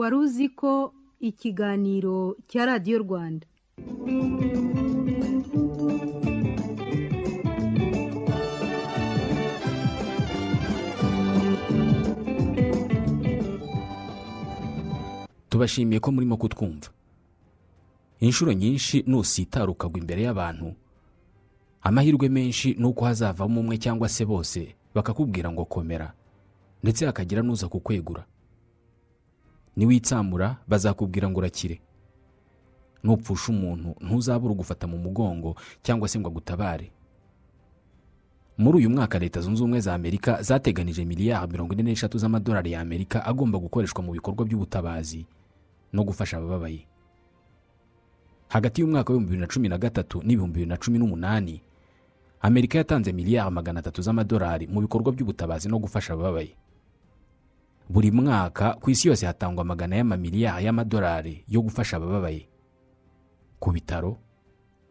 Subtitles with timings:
[0.00, 0.72] wari uzi ko
[1.28, 2.16] ikiganiro
[2.50, 3.46] cya radiyo rwanda.
[15.48, 16.88] Tubashimiye ko murimo kutwumva.
[18.20, 20.74] Inshuro nyinshi nusitara ukagwa imbere y'abantu.
[21.82, 26.12] Amahirwe menshi ni uko hazavamo umwe cyangwa se bose bakakubwira ngo komera
[26.82, 28.24] ndetse hakagira n'uza kukwegura.
[29.76, 31.80] Niwitsamura bazakubwira ngo urakire.
[33.04, 36.90] Nupfusha umuntu ntuzabura ugufata mu mugongo cyangwa se ngo agutabare.
[38.58, 43.24] Muri uyu mwaka leta zunze ubumwe za amerika zateganije miliyari mirongo ine n'eshatu z'amadolari y'amerika
[43.24, 45.24] agomba gukoreshwa mu bikorwa by'ubutabazi
[45.92, 46.84] no gufasha abababaye.
[48.48, 51.62] Hagati y'umwaka w'ibihumbi bibiri na cumi na gatatu n'ibihumbi bibiri na cumi n'umunani
[52.42, 56.52] amerika yatanze miliyari magana atatu z'amadolari mu bikorwa by'ubutabazi no gufasha abababaye.
[57.90, 62.46] Buri mwaka ku isi yose hatangwa magana y'amamiliyari y'amadolari yo gufasha abababaye.
[63.58, 64.16] Ku bitaro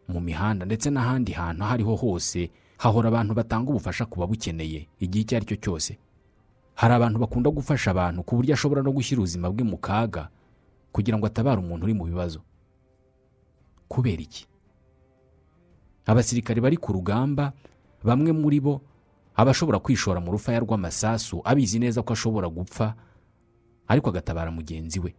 [0.08, 5.22] mu mihanda ndetse n'ahandi hantu aho ariho hose hahora abantu batanga ubufasha ku babukeneye igihe
[5.24, 5.92] icyo ari cyo cyose.
[6.76, 10.28] Hari abantu bakunda gufasha abantu ku buryo ashobora no gushyira ubuzima bwe mu kaga
[10.92, 12.40] kugira ngo atabare umuntu uri mu bibazo.
[13.88, 14.44] Kubera iki?
[16.06, 17.52] Abasirikare bari ku rugamba
[18.04, 18.80] bamwe muri bo
[19.36, 22.94] aba ashobora kwishora mu rufaya rw'amasasu abizi neza ko ashobora gupfa
[23.88, 25.14] ariko agatabara mugenzi we.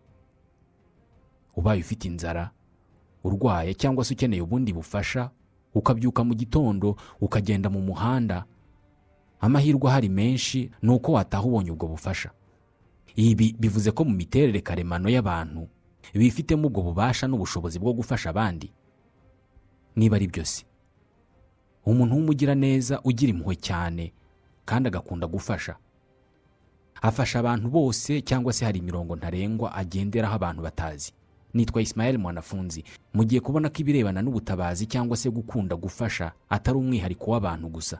[1.55, 2.51] Ubaye ufite inzara
[3.23, 5.29] urwaye cyangwa se ukeneye ubundi bufasha
[5.73, 8.45] ukabyuka mu gitondo ukagenda mu muhanda
[9.39, 12.31] amahirwe ahari menshi ni uko wataha ubonye ubwo bufasha.
[13.15, 15.67] Ibi bivuze ko mu miterere karemano y'abantu
[16.13, 18.71] bifitemo ubwo bubasha n'ubushobozi bwo gufasha abandi.
[19.95, 20.63] Niba ari byose
[21.85, 24.13] umuntu w'umugiraneza ugira impuhwe cyane
[24.65, 25.75] kandi agakunda gufasha.
[27.01, 31.11] Afasha abantu bose cyangwa se hari imirongo ntarengwa agenderaho abantu batazi.
[31.53, 32.83] Nitwa Ismael mwanafunzi.
[33.13, 37.99] Mugiye kubona ko ibirebana n'ubutabazi cyangwa se gukunda gufasha atari umwihariko w'abantu gusa.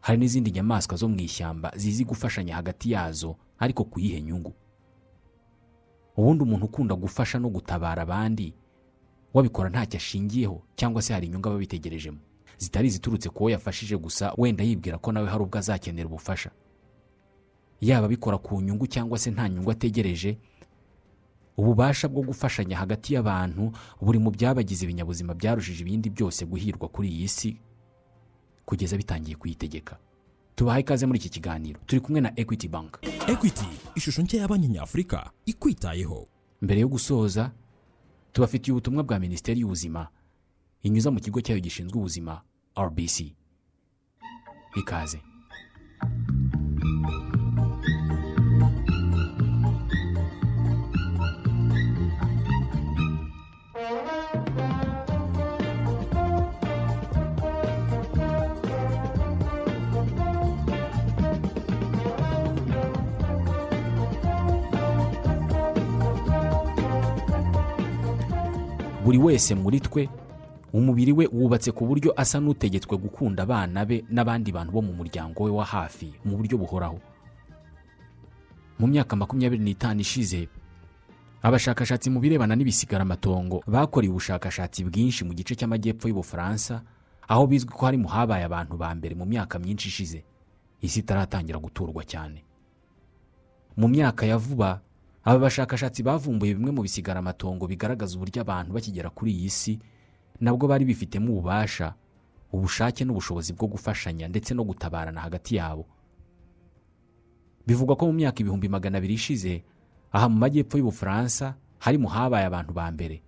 [0.00, 4.54] Hari n'izindi nyamaswa zo mu ishyamba zizi gufashanya hagati yazo ariko ku yihe nyungu.
[6.16, 8.54] Ubundi umuntu ukunda gufasha no gutabara abandi
[9.34, 12.18] wabikora ntacyo ashingiyeho cyangwa se hari inyungu aba abitegerejemo.
[12.60, 16.50] Zitari iziturutse ku wo yafashije gusa wenda yibwira ko nawe hari ubwo azakenera ubufasha.
[17.80, 20.36] Yaba abikora ku nyungu cyangwa se nta nyungu ategereje
[21.56, 27.28] ububasha bwo gufashanya hagati y'abantu buri mu byabagize ibinyabuzima byarushije ibindi byose guhirwa kuri iyi
[27.28, 27.50] si
[28.64, 29.96] kugeza bitangiye kuyitegeka.
[30.54, 31.80] Tubahaye ikaze muri iki kiganiro.
[31.86, 32.98] Turi kumwe na equity bank.
[33.28, 33.64] Equity
[33.96, 36.28] ishusho nshya ya banki nyafurika ikwitayeho.
[36.62, 37.50] Mbere yo gusoza
[38.32, 40.08] tubafitiye ubutumwa bwa minisiteri y'ubuzima
[40.82, 42.40] inyuza mu kigo cyayo gishinzwe ubuzima
[42.78, 43.16] rbc
[44.76, 45.20] ikaze
[69.04, 70.08] buri wese muri twe
[70.72, 75.44] umubiri we wubatse ku buryo asa n'utegetswe gukunda abana be n'abandi bantu bo mu muryango
[75.44, 76.98] we wa hafi mu buryo buhoraho.
[78.78, 80.48] Mu myaka makumyabiri n'itanu ishize
[81.42, 86.82] abashakashatsi mu birebana n'ibisigaramatongo bakoreye ubushakashatsi bwinshi mu gice cy'amajyepfo y'ubufaransa
[87.28, 90.22] aho bizwi ko hari mu habaye abantu ba mbere mu myaka myinshi ishize
[90.80, 92.44] isi itaratangira guturwa cyane.
[93.76, 94.80] Mu myaka ya vuba
[95.24, 99.72] aba bashakashatsi bavumbuye bimwe mu bisigaramatongo bigaragaza uburyo abantu bakigera kuri iyi si
[100.40, 101.94] nabwo bari bifitemo ububasha
[102.52, 105.86] ubushake n'ubushobozi bwo gufashanya ndetse no gutabarana hagati yabo.
[107.66, 109.62] Bivugwa ko mu myaka ibihumbi magana abiri ishize
[110.12, 113.22] aha mu majyepfo y'ubufaransa hari mu habaye abantu ba mbere.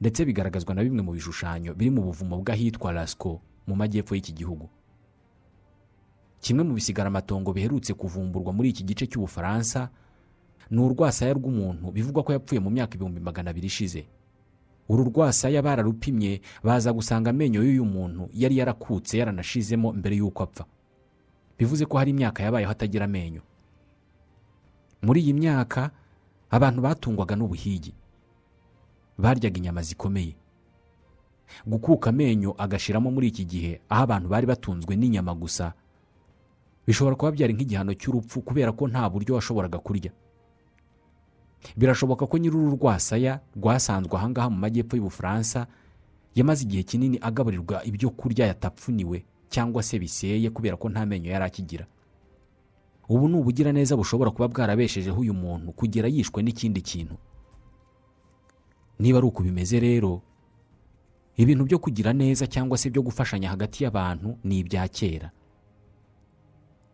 [0.00, 4.68] Ndetse bigaragazwa na bimwe mu bishushanyo biri mu buvumo bw'ahitwa lasco mu majyepfo y'iki gihugu.
[6.40, 9.88] Kimwe mu bisigaramatongo biherutse kuvumburwa muri iki gice cy'ubufaransa
[10.70, 14.06] ni urwasaya rw'umuntu bivugwa ko yapfuye mu myaka ibihumbi magana abiri ishize.
[14.88, 20.64] Uru rwasaya bararupimye baza gusanga amenyo y'uyu muntu yari yarakutse yaranashizemo mbere y'uko apfa.
[21.58, 23.42] Bivuze ko hari imyaka yabayeho atagira amenyo.
[25.02, 25.90] Muri iyi myaka
[26.50, 27.94] abantu batungwaga n'ubuhigi.
[29.18, 30.34] Baryaga inyama zikomeye.
[31.66, 35.72] Gukuka amenyo agashiramo muri iki gihe aho abantu bari batunzwe n'inyama gusa
[36.86, 40.12] bishobora kuba byari nk'igihano cy'urupfu kubera ko nta buryo washoboraga kurya.
[41.76, 45.66] Birashoboka ko nyir'uru rwasaya rwasanzwe ahangaha mu majyepfo y'ubufaransa
[46.34, 51.44] yamaze igihe kinini agaburirwa ibyo kurya yatapfuniwe cyangwa se biseye kubera ko nta menyo yari
[51.44, 51.86] akigira.
[53.08, 57.14] Ubu ni ubugiraneza bushobora kuba bwarabeshejeho uyu muntu kugera yishwe n'ikindi kintu.
[58.98, 60.22] Niba ari uku bimeze rero
[61.36, 65.30] ibintu byo kugira neza cyangwa se byo gufashanya hagati y'abantu ni ibya kera.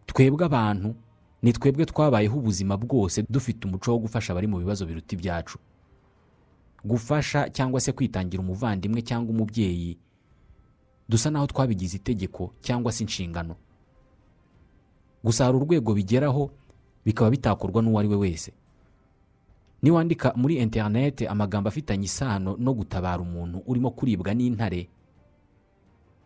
[0.06, 0.94] Twebwe abantu
[1.42, 5.58] ni twebwe twabayeho ubuzima bwose dufite umuco wo gufasha abari mu bibazo biruta ibyacu.
[6.84, 9.98] Gufasha cyangwa se kwitangira umuvandimwe cyangwa umubyeyi
[11.08, 13.56] dusa naho twabigize itegeko cyangwa se inshingano.
[15.24, 16.50] Gusa hari urwego bigeraho
[17.04, 18.52] bikaba bitakorwa n'uwo ari we wese.
[19.82, 24.88] Niwandika muri interinete amagambo afitanye isano no gutabara umuntu urimo kuribwa n'intare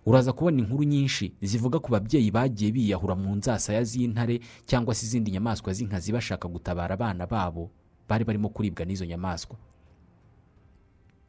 [0.07, 5.31] uraza kubona inkuru nyinshi zivuga ku babyeyi bagiye biyahura mu nzasaya z'intare cyangwa se izindi
[5.33, 7.71] nyamaswa z'inkazi bashaka gutabara abana babo.
[8.09, 9.57] Bari barimo kuribwa n'izo nyamaswa.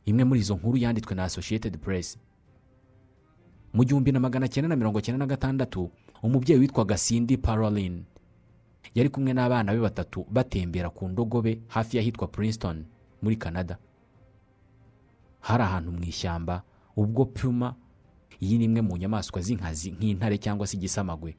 [0.06, 2.18] Imwe muri izo nkuru yanditswe na associated press.
[3.74, 5.90] Mu gihumbi na magana cyenda na mirongo cyenda na gatandatu
[6.24, 8.04] umubyeyi witwaga Cindy Paroline
[8.96, 12.86] yari kumwe n'abana be batatu batembera ku ndogobe hafi y'ahitwa Princeton
[13.22, 13.78] muri Canada.
[15.42, 16.64] Hari ahantu mu ishyamba
[16.96, 17.76] ubwo Puma
[18.42, 21.36] iyi ni imwe mu nyamaswa z'inkazi nk'intare cyangwa se igisamagwe.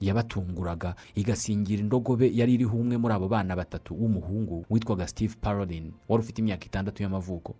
[0.00, 6.20] Yabatunguraga igasingira indogobe yari iriho umwe muri abo bana batatu w'umuhungu witwaga Steve Paroline wari
[6.22, 7.54] ufite imyaka itandatu y'amavuko.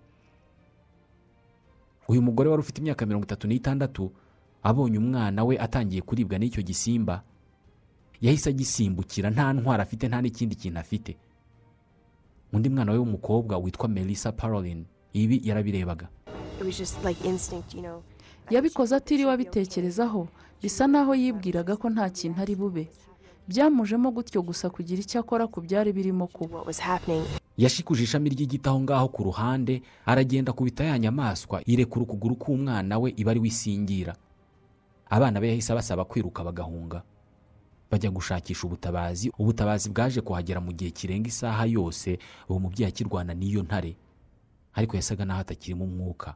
[2.08, 4.12] Uyu mugore wari ufite imyaka mirongo itatu n'itandatu
[4.62, 7.22] abonye umwana we atangiye kuribwa n'icyo gisimba
[8.20, 11.16] yahise agisimbukira nta ntwara afite nta n'ikindi kintu afite.
[12.52, 16.08] Undi mwana we w'umukobwa witwa melissa Paroline ibi yarabirebaga.
[18.50, 20.28] Yabikoze atiriwe abitekerezaho
[20.62, 22.88] bisa naho yibwiraga ko nta kintu ari bube.
[23.48, 26.64] Byamujemo gutyo gusa kugira icyo akora ku byari birimo kuba.
[27.56, 33.14] Yashikuje ishami ry'igiti aho ngaho ku ruhande aragenda akubita ya nyamaswa irekura ukuguru k'umwana we
[33.16, 34.16] iba ari we isingira
[35.10, 37.02] abana be yahise basaba kwiruka bagahunga.
[37.90, 42.19] Bajya gushakisha ubutabazi ubutabazi bwaje kuhagera mu gihe kirenga isaha yose
[42.50, 43.94] uwo mubyeyi akirwana n'iyo ntare.
[44.75, 46.34] Ariko yasaga n'aho atakirimo umwuka.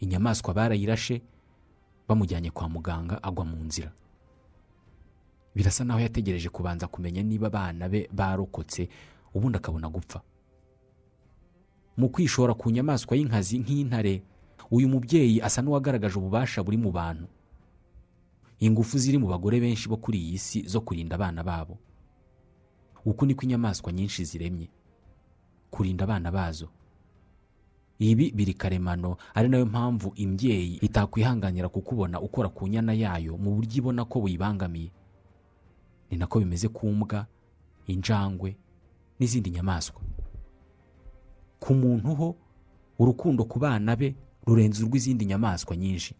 [0.00, 1.20] Inyamaswa barayirashe
[2.08, 3.92] bamujyanye kwa muganga agwa mu nzira.
[5.54, 8.88] Birasa naho yategereje kubanza kumenya niba abana be barokotse
[9.34, 10.20] ubundi akabona gupfa.
[11.96, 14.22] Mu kwishora ku nyamaswa y'inkazi nk'intare
[14.70, 17.26] uyu mubyeyi asa n'uwagaragaje ububasha buri mu bantu.
[18.60, 21.78] Ingufu ziri mu bagore benshi bo kuri iyi si zo kurinda abana babo.
[23.04, 24.68] Uku niko inyamaswa nyinshi ziremye.
[25.70, 26.68] Kurinda abana bazo.
[27.98, 33.54] Ibi biri karemano ari na yo mpamvu imbyeyi itakwihanganira kukubona ukora ku nyana yayo mu
[33.56, 34.90] buryo ibona ko buyibangamiye.
[36.10, 37.26] Ni nako bimeze ku mbwa
[37.86, 38.56] injangwe
[39.18, 40.00] n'izindi nyamaswa.
[41.60, 42.28] Ku muntu ho
[42.98, 44.14] urukundo ku bana be
[44.46, 46.14] rurenze urw'izindi nyamaswa nyinshi.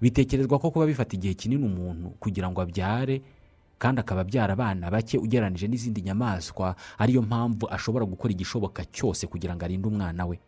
[0.00, 3.22] Bitekerezwa ko kuba bifata igihe kinini umuntu kugira ngo abyare
[3.78, 9.56] kandi akaba abyara abana bake ugereranije n'izindi nyamaswa ariyo mpamvu ashobora gukora igishoboka cyose kugira
[9.56, 10.38] ngo arinde umwana we.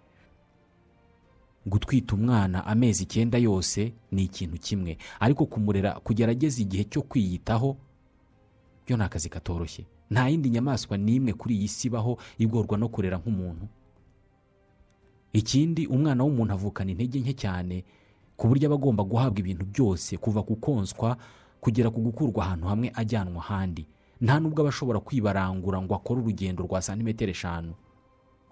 [1.67, 4.99] Gutwita umwana amezi icyenda yose ni ikintu kimwe.
[5.21, 7.77] Ariko kumurera kugera ageze igihe cyo kwiyitaho
[8.87, 9.85] byo ni akazi katoroshye.
[10.11, 13.67] Nta yindi nyamaswa n'imwe kuri iyi si ibaho igorwa no kurera nk'umuntu.
[15.33, 17.85] Ikindi umwana w'umuntu avukana intege nke cyane
[18.37, 21.15] ku buryo aba agomba guhabwa ibintu byose kuva ku konswa
[21.61, 23.87] kugera ku gukurwa ahantu hamwe ajyanwa ahandi.
[24.21, 27.75] Nta nubwo aba ashobora kwibarangura ngo akore urugendo rwa santimetero eshanu.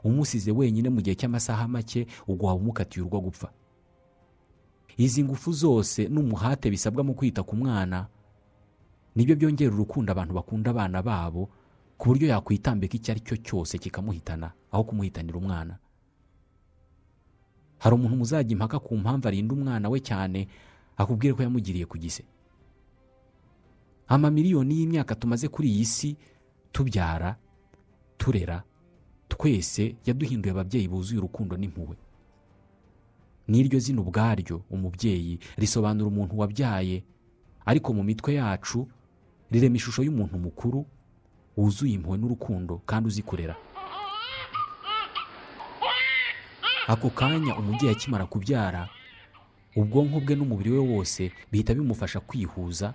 [0.05, 3.49] Umusize wenyine mu gihe cy'amasaha make ubwo waba umukatiye urwo gupfa.
[4.97, 8.07] Izi ngufu zose n'umuhate bisabwa mu kwita ku mwana
[9.15, 11.49] ni byo byongera urukundo abantu bakunda abana babo
[11.99, 15.79] ku buryo yakwitambika icyo ari cyo cyose kikamuhitana aho kumuhitanira umwana.
[17.79, 20.49] Hari umuntu muzajya impaka ku mpamvu arinda umwana we cyane
[20.99, 22.25] akubwire ko yamugiriye ku gise.
[24.09, 26.17] Amamiliyoni y'imyaka tumaze kuri iyi si
[26.73, 27.37] tubyara
[28.19, 28.63] turera
[29.29, 31.97] twese yaduhinduye ababyeyi buzuye urukundo n'impuhwe.
[33.49, 37.03] N'iryo zina ubwaryo umubyeyi risobanura umuntu wabyaye.
[37.65, 38.89] Ariko mu mitwe yacu
[39.51, 40.87] rirema ishusho y'umuntu mukuru
[41.57, 43.57] wuzuye impuhwe n'urukundo kandi uzi kurera
[46.89, 48.89] ako kanya umubyeyi akimara kubyara
[49.77, 52.95] ubwonko bwe n'umubiri we wose bihita bimufasha kwihuza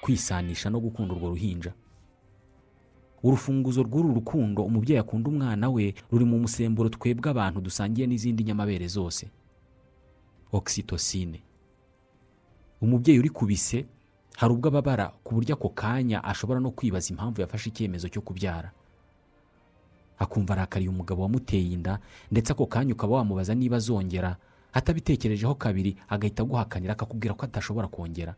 [0.00, 1.72] kwisanisha no gukunda urwo ruhinja.
[3.22, 8.86] Urufunguzo rw'uru rukundo umubyeyi akunda umwana we ruri mu musemburo twebwe abantu dusangiye n'izindi nyamabere
[8.88, 9.26] zose.
[10.52, 11.40] Oxytocine.
[12.80, 13.86] Umubyeyi uri kubise
[14.36, 18.70] hari ubwo ababara ku buryo ako kanya ashobora no kwibaza impamvu yafashe icyemezo cyo kubyara.
[20.18, 21.98] Akumva arakariye umugabo wamuteye inda
[22.30, 24.36] ndetse ako kanya ukaba wamubaza niba azongera.
[24.72, 28.34] Atabitekerejeho kabiri agahita aguhakanira akakubwira ko atashobora kongera.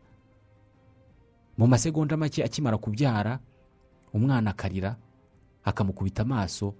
[1.57, 3.39] Mu masegonda make akimara kubyara
[4.13, 4.95] umwana akarira
[5.63, 6.73] akamukubita amaso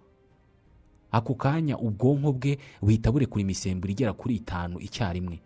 [1.11, 5.41] ako kanya ubwonko bwe buhita burekura imisemburo igera kuri itanu icyarimwe.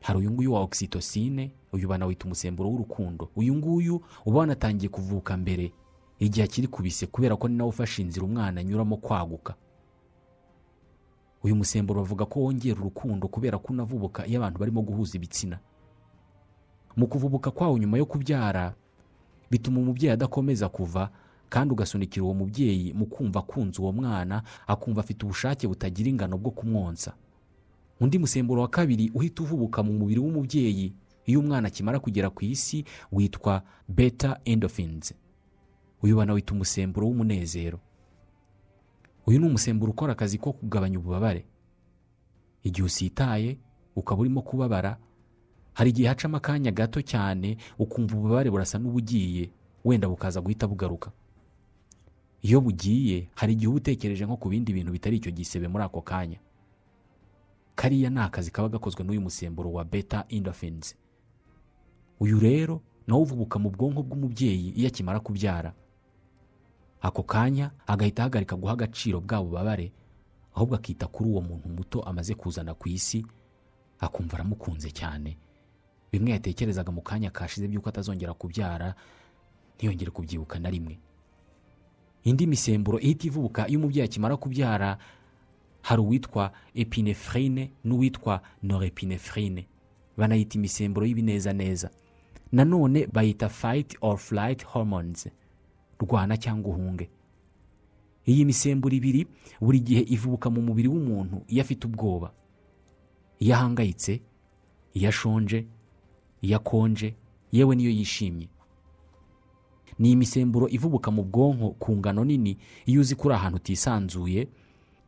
[0.00, 3.30] Hari uyu nguyu wa oxytocine uyu banawita umusemburo w'urukundo.
[3.36, 5.72] Uyu nguyu uba wanatangiye kuvuka mbere
[6.18, 9.54] igihe akiri kubise kubera ko ni nawe ufashe inzira umwana anyuramo kwaguka.
[11.42, 15.58] Uyu musemburo bavuga ko wongera urukundo kubera ko unavubuka iyo abantu barimo guhuza ibitsina.
[16.96, 18.74] Mu kuvubuka kwawo nyuma yo kubyara
[19.50, 21.10] bituma umubyeyi adakomeza kuva
[21.48, 26.50] kandi ugasunikira uwo mubyeyi mu kumva akunze uwo mwana akumva afite ubushake butagira ingano bwo
[26.50, 27.14] kumwonsa.
[28.00, 30.92] Undi musemburo wa kabiri uhita uvubuka mu mubiri w'umubyeyi
[31.24, 35.14] iyo umwana akimara kugera ku isi witwa beta endorphins.
[36.02, 37.80] Uyu banawita umusemburo w'umunezero.
[39.26, 41.44] Uyu ni umusemburo ukora akazi ko kugabanya ububabare.
[42.62, 43.58] Igihe usitaye
[43.96, 44.96] ukaba urimo kubabara
[45.78, 49.50] hari igihe hacamo akanya gato cyane ukumva ububabare burasa n'ubugiye
[49.84, 51.10] wenda bukaza guhita bugaruka.
[52.42, 56.02] Iyo bugiye hari igihe uba utekereje nko ku bindi bintu bitari icyo gisebe muri ako
[56.02, 56.38] kanya.
[57.78, 60.94] Kariya ni akazi kaba gakozwe n'uyu musemburo wa beta endorphins.
[62.20, 65.74] Uyu rero nawo uvubuka mu bwonko bw'umubyeyi iyo akimara kubyara.
[67.00, 69.92] Ako kanya agahita ahagarika guha agaciro bwa bubabare
[70.54, 73.22] ahubwo akita kuri uwo muntu muto amaze kuzana ku isi
[74.02, 75.38] akumva aramukunze cyane.
[76.12, 78.94] Bimwe yatekerezaga mu kanya kashize by'uko atazongera kubyara
[79.76, 80.98] ntiyongere kubyibuka na rimwe.
[82.24, 84.98] Indi misemburo ihita ivubuka iyo umubyeyi akimara kubyara
[85.82, 89.66] hari uwitwa epinefrine n'uwitwa norepinefrine
[90.16, 91.90] banayita imisemburo y'ibinezaneza.
[92.52, 95.28] Nanone bayita fight or flight hormones
[96.00, 97.10] rwana cyangwa uhunge.
[98.26, 99.26] Iyi misemburo ibiri
[99.60, 102.32] buri gihe ivubuka mu mubiri w'umuntu iyo afite ubwoba.
[103.40, 104.20] Iyo ahangayitse
[104.94, 105.66] iyo ashonje
[106.42, 107.14] iyo akonje
[107.52, 108.48] yewe n'iyo yishimye.
[109.98, 114.48] Ni imisemburo ivubuka mu bwonko ku ngano nini iyo uzi ko uri ahantu utisanzuye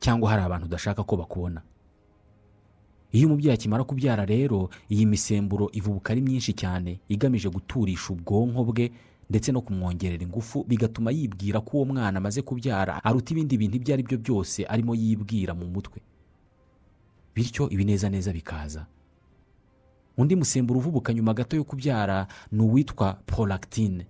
[0.00, 1.62] cyangwa hari abantu udashaka ko bakubona.
[3.12, 8.90] Iyo umubyeyi akimara kubyara rero iyi misemburo ivubuka ari myinshi cyane igamije guturisha ubwonko bwe
[9.30, 13.94] ndetse no kumwongerera ingufu bigatuma yibwira ko uwo mwana amaze kubyara aruta ibindi bintu ibyo
[13.94, 16.00] ari byo byose arimo yibwira mu mutwe.
[17.34, 18.86] Bityo ibinezaneza bikaza.
[20.20, 24.06] Undi musemburo uvubuka nyuma gato yo kubyara ni uwitwa prolactine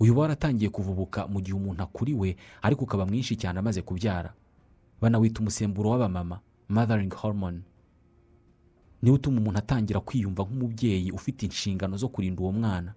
[0.00, 4.30] uyu uba waratangiye kuvubuka mu gihe umuntu akuriwe ariko ukaba mwinshi cyane amaze kubyara.
[5.00, 7.60] Banawita umusemburo w'abamama mothering hormone.
[9.02, 12.94] Niwo utuma umuntu atangira kwiyumva nk'umubyeyi ufite inshingano zo kurinda uwo mwana.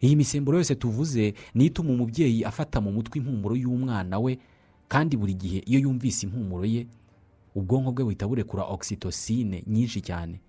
[0.00, 4.38] Iyi misemburo yose tuvuze niyo ituma umubyeyi afata mu mutwe impumuro y'umwana we
[4.88, 6.86] kandi buri gihe iyo yumvise impumuro ye
[7.56, 10.40] ubwonko bwe buhita burekura oxytocine nyinshi cyane.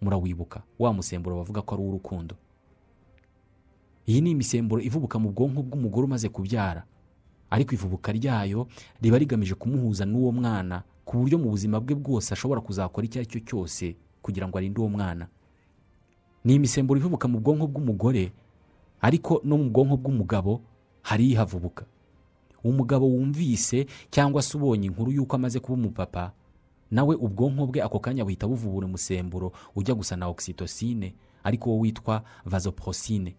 [0.00, 2.34] Murawibuka wa musemburo bavuga ko ari uw'urukundo.
[4.08, 6.82] Iyi ni imisemburo ivubuka mu bwonko bw'umugore umaze kubyara.
[7.50, 8.66] Ariko ivubuka ryayo
[9.02, 13.28] riba rigamije kumuhuza n'uwo mwana ku buryo mu buzima bwe bwose ashobora kuzakora icyo ari
[13.28, 15.28] cyo cyose kugira ngo arinde uwo mwana.
[16.44, 18.32] Ni imisemburo ivubuka mu bwonko bw'umugore
[19.02, 20.60] ariko no mu bwonko bw'umugabo
[21.02, 21.84] hari ihavubuka.
[22.64, 26.32] Umugabo wumvise cyangwa se ubonye inkuru y'uko amaze kuba umupapa
[26.90, 31.14] nawe ubwonko bwe ako kanya buhita buvubura umusemburo ujya gusa na oxytocine
[31.44, 33.36] ariko wo witwa vasoprosine.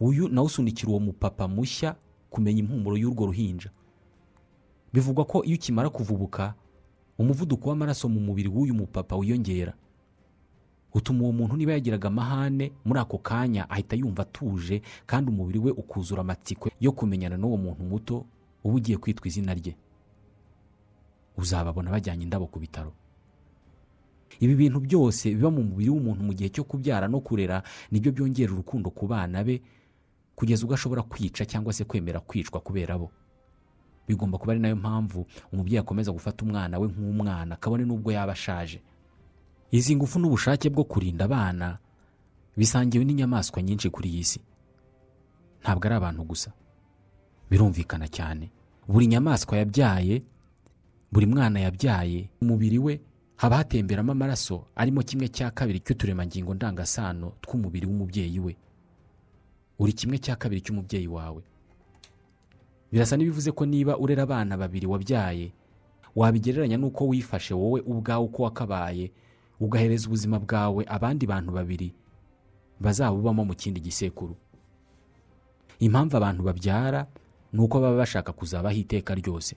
[0.00, 1.94] Uyu nawe usunikira uwo mupapa mushya
[2.30, 3.70] kumenya impumuro y'urwo ruhinja.
[4.92, 6.54] Bivugwa ko iyo ukimara kuvubuka
[7.18, 9.74] umuvuduko w'amaraso mu mubiri w'uyu mupapa wiyongera.
[10.94, 15.70] Utuma uwo muntu niba yagiraga amahane muri ako kanya ahita yumva atuje kandi umubiri we
[15.72, 18.24] ukuzura amatsiko yo kumenyana n'uwo muntu muto
[18.64, 19.74] uba ugiye kwitwa izina rye.
[21.36, 22.92] Uzababona bajyanye indabo ku bitaro.
[24.40, 28.12] Ibi bintu byose biba mu mubiri w'umuntu mu gihe cyo kubyara no kurera ni byo
[28.12, 29.60] byongera urukundo ku bana be
[30.36, 33.10] kugeza ubwo ashobora kwica cyangwa se kwemera kwicwa kubera bo.
[34.08, 38.32] Bigomba kuba ari na yo mpamvu umubyeyi akomeza gufata umwana we nk'umwana kabone n'ubwo yaba
[38.32, 38.80] ashaje.
[39.72, 41.78] Izi ngufu n'ubushake bwo kurinda abana
[42.56, 44.40] bisangiwe n'inyamaswa nyinshi kuri iyi si.
[45.62, 46.50] Ntabwo ari abantu gusa.
[47.50, 48.50] Birumvikana cyane.
[48.88, 50.22] Buri nyamaswa yabyaye
[51.12, 53.00] buri mwana yabyaye umubiri we
[53.36, 58.56] haba hatemberamo amaraso arimo kimwe cya kabiri cy'uturemangingo ndangasano tw'umubiri w'umubyeyi we.
[59.78, 61.42] Uri kimwe cya kabiri cy'umubyeyi wawe.
[62.92, 65.52] Birasa n'ibivuze ko niba urera abana babiri wabyaye
[66.16, 69.08] wabigereranya n'uko wifashe wowe ubwawe uko wakabaye
[69.60, 71.94] ugahereza ubuzima bwawe abandi bantu babiri
[72.80, 74.36] bazabubamo mu kindi gisekuru.
[75.78, 77.06] Impamvu abantu babyara
[77.52, 79.56] ni uko baba bashaka kuzabaho iteka ryose.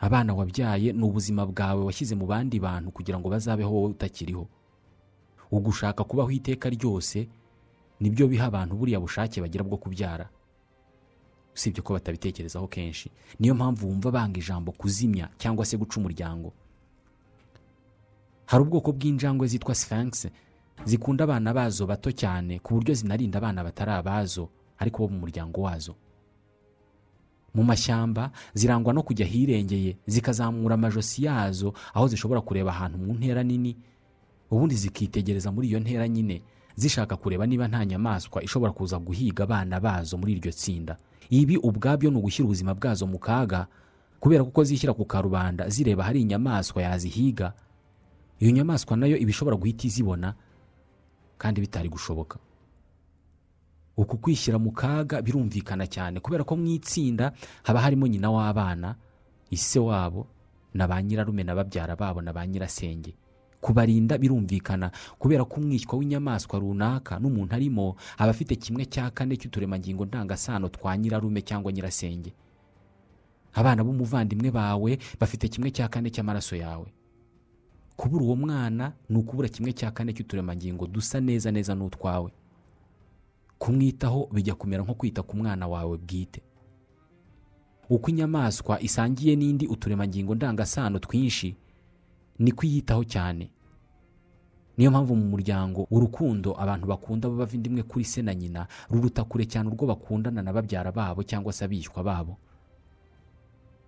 [0.00, 4.48] Abana wabyaye ni ubuzima bwawe washyize mu bandi bantu kugira ngo bazabeho wowe utakiriho.
[5.50, 7.28] Ugushaka kubaho iteka ryose
[8.00, 10.28] ni byo biha abantu buriya bushake bagira bwo kubyara.
[11.54, 13.10] Usibye ko batabitekerezaho kenshi.
[13.40, 16.52] Niyo mpamvu wumva banga ijambo kuzimya cyangwa se guca umuryango.
[18.50, 20.26] Hari ubwoko bw'injangwe zitwa sphinx
[20.84, 25.60] zikunda abana bazo bato cyane ku buryo zinarinda abana batari abazo ariko bo mu muryango
[25.62, 25.94] wazo.
[27.54, 33.42] Mu mashyamba zirangwa no kujya ahirengeye zikazamura amajosi yazo aho zishobora kureba ahantu mu ntera
[33.42, 33.76] nini
[34.50, 36.42] ubundi zikitegereza muri iyo ntera nyine
[36.76, 40.96] zishaka kureba niba nta nyamaswa ishobora kuza guhiga abana bazo muri iryo tsinda.
[41.30, 43.66] Ibi ubwabyo ni ugushyira ubuzima bwazo mu kaga
[44.20, 47.52] kubera kuko zishyira ku karubanda zireba hari inyamaswa yazihiga
[48.40, 50.34] iyo nyamaswa na yo iba ishobora guhita izibona
[51.38, 52.38] kandi bitari gushoboka.
[53.96, 57.32] Uku kwishyira mu kaga birumvikana cyane kubera ko mu itsinda
[57.62, 58.96] haba harimo nyina w'abana
[59.50, 60.26] ise wabo
[60.74, 63.12] na ba nyirarume na babyara babo na ba nyirasenge.
[63.60, 64.88] Kubarinda birumvikana
[65.20, 70.96] kubera ko umwishywa w'inyamaswa runaka n'umuntu arimo aba afite kimwe cya kane cy'uturemangingo ndangasano twa
[70.96, 72.32] nyirarume cyangwa nyirasenge.
[73.52, 76.88] Abana b'umuvandimwe bawe bafite kimwe cya kane cy'amaraso yawe.
[78.00, 82.32] Kubura uwo mwana ni ukubura kimwe cya kane cy'uturemangingo dusa neza neza n'utwawe.
[83.60, 86.40] Kumwitaho bijya kumera nko kwita ku mwana wawe bwite.
[87.92, 91.56] Uko inyamaswa isangiye n'indi uturemangingo ndangasano twinshi
[92.40, 93.50] niko iyitaho cyane.
[94.80, 99.44] Niyo mpamvu mu muryango urukundo abantu bakunda bava imwe kuri se na nyina ruruta kure
[99.44, 102.38] cyane urwo bakundana na babyara babo cyangwa se abishywa babo.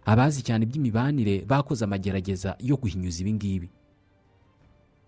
[0.04, 3.68] Abazi cyane iby'imibanire bakoze amagerageza yo guhinyuza ibi ngibi.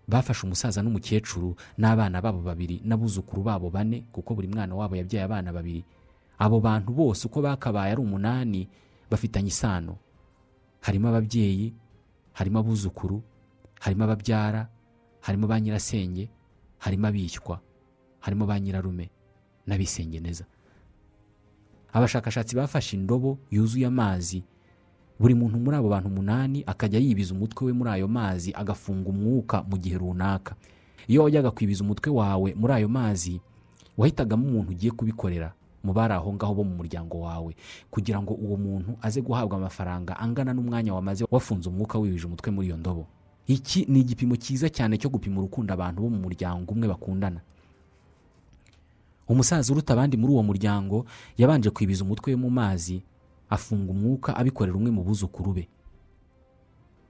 [0.07, 5.53] Bafashe umusaza n'umukecuru n'abana babo babiri n'abuzukuru babo bane kuko buri mwana wabo yabyaye abana
[5.53, 5.83] babiri.
[6.37, 8.67] Abo bantu bose uko bakabaye ari umunani
[9.09, 9.97] bafitanye isano.
[10.81, 11.73] Harimo ababyeyi
[12.33, 13.23] harimo abuzukuru
[13.79, 14.67] harimo ababyara
[15.21, 16.29] harimo ba nyirasenge
[16.79, 17.59] harimo abishywa
[18.19, 19.09] harimo ba nyirarume
[19.67, 20.45] n'abisengeneza.
[21.93, 24.43] Abashakashatsi bafashe indobo yuzuye amazi
[25.19, 29.63] buri muntu muri abo bantu umunani akajya yibiza umutwe we muri ayo mazi agafunga umwuka
[29.63, 30.55] mu gihe runaka.
[31.07, 33.39] Iyo wajyaga kwibiza umutwe wawe muri ayo mazi
[33.97, 37.55] wahitagamo umuntu ugiye kubikorera mu bari aho ngaho bo mu muryango wawe.
[37.91, 42.67] Kugira ngo uwo muntu aze guhabwa amafaranga angana n'umwanya wamaze wafunze umwuka wibije umutwe muri
[42.67, 43.07] iyo ndobo.
[43.47, 47.39] Iki ni igipimo cyiza cyane cyo gupima urukundo abantu bo mu muryango umwe bakundana.
[49.27, 51.05] Umusaza uruta abandi muri uwo muryango
[51.37, 53.01] yabanje kwibiza umutwe we mu mazi
[53.49, 55.63] afunga umwuka abikorera umwe mu buzukuru be.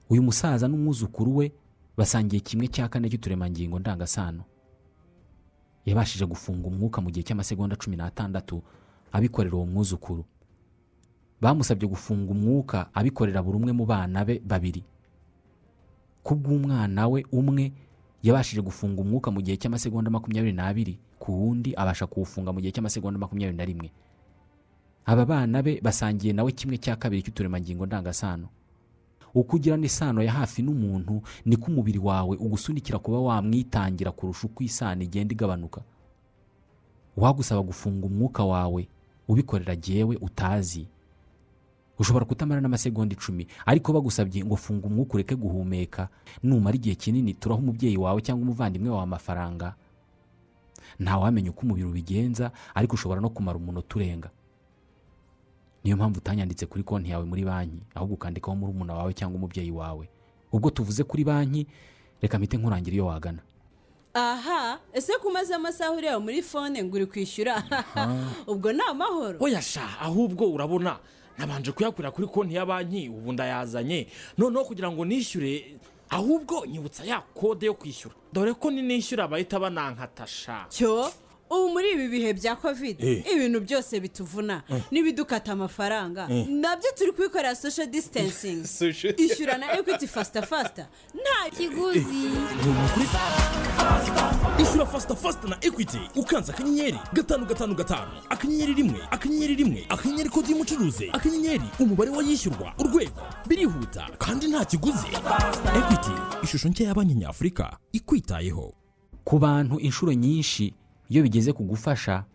[0.10, 1.46] Uyu musaza n'umwuzukuru we
[1.98, 4.44] basangiye kimwe cya kane cy'uturemangingo ndangasano.
[5.86, 8.62] Yabashije gufunga umwuka mu gihe cy'amasegonda cumi n'atandatu
[9.12, 10.26] abikorera uwo mwuzukuru.
[11.42, 14.84] Bamusabye gufunga umwuka abikorera buri umwe mu bana be babiri.
[16.24, 17.72] Kubw'umwana we umwe
[18.24, 23.20] yabashije gufunga umwuka mu gihe cy'amasegonda makumyabiri n'abiri ku wundi abasha kuwufunga mu gihe cy'amasegonda
[23.22, 23.90] makumyabiri na rimwe.
[25.06, 28.48] Aba bana be basangiye nawe kimwe cya kabiri cy'uturemangingo ndangasano.
[29.36, 35.04] Uko ugirana isano ya hafi n'umuntu niko umubiri wawe ugusunikira kuba wamwitangira kurusha uko isano
[35.04, 35.82] igenda igabanuka.
[37.18, 38.88] Wagusaba gufunga umwuka wawe
[39.28, 40.88] ubikorera jyewe utazi.
[42.00, 46.08] Ushobora kutamara n'amasegonda icumi ariko bagusabye ngo funga umwuka ureke guhumeka.
[46.44, 49.76] Numara igihe kinini turaho umubyeyi wawe cyangwa umuvandimwe wawe amafaranga.
[51.00, 54.30] Ntawamenya uko umubiri ubigenza ariko ushobora no kumara umunota urenga.
[55.86, 60.10] Niyo mpamvu utanyanditse kuri konti yawe muri banki ahubwo ukandikaho murumuna wawe cyangwa umubyeyi wawe.
[60.52, 61.68] Ubwo tuvuze kuri banki
[62.22, 63.40] reka mpite nkurangira iyo wagana.
[64.14, 67.64] Aha ese ko umaze amasaha ureba muri fone ngo uri kwishyura?
[68.52, 69.38] Ubwo ni amahoro.
[69.40, 70.98] Oya sha ahubwo urabona
[71.38, 74.08] nabanje kuyakorera kuri konti ya banki ubu ndayazanye.
[74.38, 75.78] Noneho kugira ngo nishyure
[76.10, 78.16] ahubwo nyibutsa ya kode yo kwishyura.
[78.34, 81.14] Dore ko ninishyura bahita banankatasha cyo?
[81.50, 83.24] Ubu muri ibi bihe bya kovide Eh.
[83.34, 84.64] ibintu byose bituvuna.
[84.92, 86.28] N'ibidukata amafaranga.
[86.50, 88.64] Nabyo turi kubikorera social distancing.
[88.82, 92.06] Social- ishyura na equity fasita fasita nta kiguzi.
[94.62, 98.12] Ishyura fasita fasita na ekwiti ukanze akanyenyeri gatanu gatanu gatanu.
[98.30, 99.86] Akanyenyeri rimwe akanyenyeri rimwe.
[99.90, 101.10] Akanyenyeri kode y'umucuruzi.
[101.14, 102.74] Akanyenyeri umubare w'ayishyurwa.
[102.80, 103.22] Urwego.
[103.48, 104.08] Birihuta.
[104.18, 105.08] Kandi nta kiguzi.
[105.78, 106.12] Ekwiti
[106.44, 108.74] ishusho nshya ya banki nyafurika ikwitayeho.
[109.24, 110.74] Ku bantu inshuro nyinshi
[111.10, 112.26] iyo bigeze ku gufasha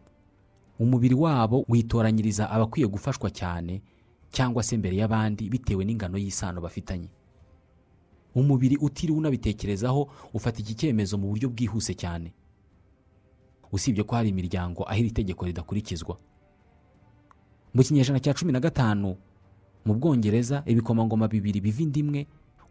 [0.78, 3.82] umubiri wabo witoranyiriza abakwiye gufashwa cyane
[4.30, 7.10] cyangwa se mbere y'abandi bitewe n'ingano y'isano bafitanye.
[8.34, 12.30] Umubiri utiriwe unabitekerezaho ufata iki cyemezo mu buryo bwihuse cyane.
[13.72, 16.14] Usibye ko hari imiryango aho iri tegeko ridakurikizwa.
[17.74, 19.16] Mu kinyejana cya cumi na gatanu
[19.84, 22.20] mu bwongereza ibikomangoma bibiri biva inda imwe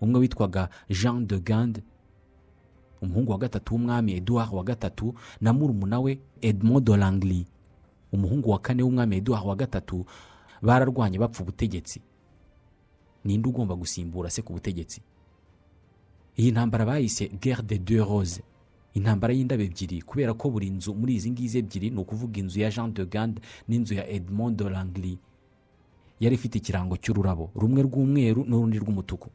[0.02, 1.84] umwe witwaga jean de gande
[3.02, 7.46] umuhungu wa gatatu w'umwami eduard wa gatatu na murumuna we edmond langli
[8.14, 10.06] umuhungu wa kane w'umwami eduard wa gatatu
[10.62, 12.02] bararwanye bapfa ubutegetsi.
[13.26, 15.02] Ninde ugomba gusimbura se ku butegetsi?
[16.38, 18.42] Iyi ntambara bayise guerre de deux rose
[18.94, 22.70] intambara y'indabo ebyiri kubera ko buri nzu muri izi ngizi ebyiri ni ukuvuga inzu ya
[22.72, 25.20] jean de gande n'inzu ya edmond de langli
[26.20, 29.30] yari ifite ikirango cy'ururabo rumwe rw'umweru n'urundi rw'umutuku.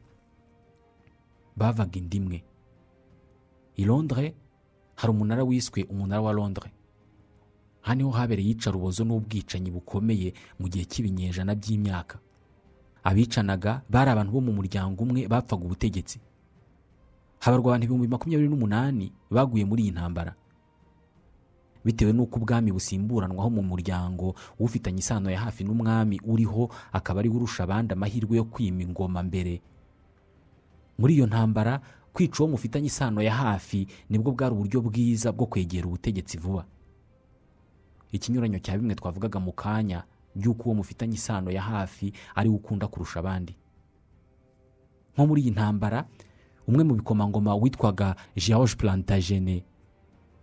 [1.57, 2.43] Bavaga inda imwe
[3.77, 4.33] i londres
[4.95, 6.71] hari umunara wiswe umunara wa londres.
[7.83, 12.17] Aha ni ho habereye iyicarubozo n'ubwicanyi bukomeye mu gihe cy'ibinyejana by'imyaka.
[13.03, 16.17] Abicanaga bari abantu bo mu muryango umwe bapfaga ubutegetsi.
[17.45, 20.33] Habarwa abantu ibihumbi makumyabiri n'umunani baguye muri iyi ntambara.
[21.85, 27.35] Bitewe n'uko ubwami busimburanwaho mu muryango ufitanye isano ya hafi n'umwami uriho akaba ari we
[27.37, 29.61] urusha abandi amahirwe yo kwima ingoma mbere.
[30.97, 31.77] Muri iyo ntambara
[32.15, 36.63] kwica uwo mufitanye isano ya hafi ni bwo bwari uburyo bwiza bwo kwegera ubutegetsi vuba.
[38.11, 40.03] Ikinyuranyo cya bimwe twavugaga mu kanya
[40.35, 43.55] by'uko uwo mufitanye isano ya hafi ari we ukunda kurusha abandi.
[45.13, 46.07] Nko muri iyi ntambara
[46.67, 49.63] umwe mu bikomangoma witwaga george plantagene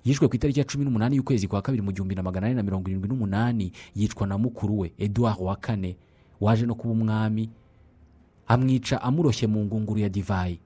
[0.05, 2.63] yishwe ku itariki ya cumi n'umunani y'ukwezi kwa kabiri mu gihumbi na magana ane na
[2.63, 5.97] mirongo irindwi n'umunani yicwa na mukuru we eduard wa kane
[6.41, 7.49] waje no kuba umwami
[8.47, 10.61] amwica amuroshye mu ngunguru ya divayi.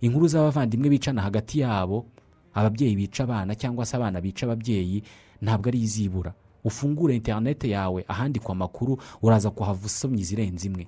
[0.00, 2.06] Inkuru z'abavandimwe bicana hagati yabo
[2.54, 5.02] ababyeyi bica abana cyangwa se abana bica ababyeyi
[5.42, 6.34] ntabwo ari izibura.
[6.64, 10.84] Ufungure interinete yawe ahandikwa amakuru uraza kuhava usomye izirenze imwe.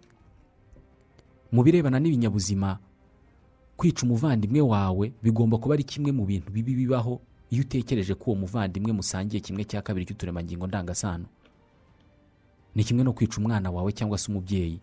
[1.53, 2.79] Mu birebana n'ibinyabuzima
[3.77, 7.21] kwica umuvandimwe wawe bigomba kuba ari kimwe mu bintu bibi bibaho
[7.51, 11.25] iyo utekereje ko uwo muvandimwe musangiye kimwe cya kabiri cy'uturemangingo ndangasano.
[12.75, 14.81] Ni kimwe no kwica umwana wawe cyangwa se umubyeyi.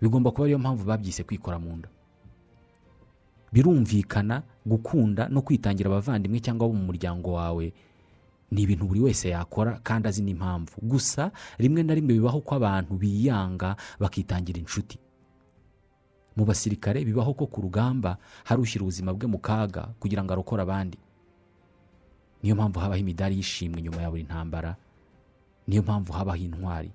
[0.00, 1.88] Bigomba kuba ariyo mpamvu babyise kwikora mu nda.
[3.54, 7.66] Birumvikana gukunda no kwitangira abavandimwe cyangwa abo mu muryango wawe.
[8.50, 10.74] Ni ibintu buri wese yakora kandi azi n'impamvu.
[10.82, 14.98] Gusa rimwe na rimwe bibaho ko abantu biyanga bakitangira inshuti.
[16.36, 20.62] Mu basirikare bibaho ko ku rugamba hari ushyira ubuzima bwe mu kaga kugira ngo arokore
[20.66, 20.98] abandi.
[22.42, 24.76] Niyo mpamvu habaho imidari y'ishimwe nyuma ya buri ntambara.
[25.66, 26.90] Niyo mpamvu habaho intwari.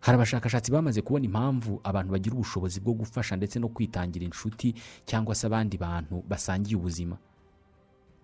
[0.00, 5.34] Hari abashakashatsi bamaze kubona impamvu abantu bagira ubushobozi bwo gufasha ndetse no kwitangira inshuti cyangwa
[5.34, 7.18] se abandi bantu basangiye ubuzima.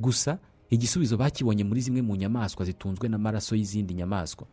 [0.01, 0.39] Gusa
[0.71, 4.47] igisubizo bakibonye muri zimwe mu nyamaswa zitunzwe n'amaraso y'izindi nyamaswa.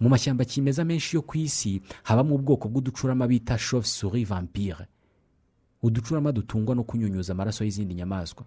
[0.00, 4.86] Mu mashyamba kimeza menshi yo ku isi habamo ubwoko bw'uducurama bita chauve souris vampire.
[5.82, 8.44] Uducurama dutungwa no kunyunyuza amaraso y'izindi nyamaswa.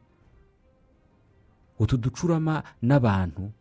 [1.80, 3.52] Utu ducurama n'abantu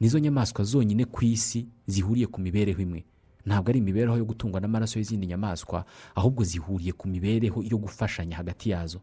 [0.00, 3.04] nizo nyamaswa zonyine ku isi zihuriye ku mibereho imwe.
[3.46, 5.84] Ntabwo ari imibereho yo gutungwa n'amaraso y'izindi nyamaswa
[6.14, 9.00] ahubwo zihuriye ku mibereho yo gufashanya hagati yazo.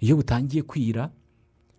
[0.00, 1.10] Iyo butangiye kwira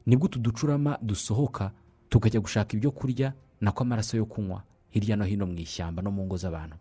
[0.05, 1.71] ni bwo utu ducurama dusohoka
[2.09, 6.25] tukajya gushaka ibyo kurya nako amaraso yo kunywa hirya no hino mu ishyamba no mu
[6.25, 6.75] ngo z'abantu.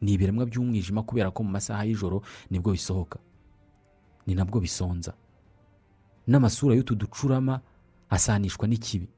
[0.00, 3.18] Ni ibiremwa by'umwijima kubera ko mu masaha y'ijoro ni bwo bisohoka.
[4.26, 5.14] Ni nabwo bisonza.
[6.28, 7.60] N'amasura y'utu ducurama
[8.10, 9.08] asanishwa n'ikibi.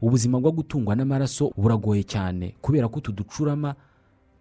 [0.00, 3.74] Ubuzima bwo gutungwa n'amaraso buragoye cyane kubera ko utu ducurama